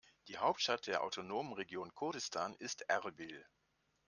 [0.29, 3.45] Die Hauptstadt der autonomen Region Kurdistan ist Erbil.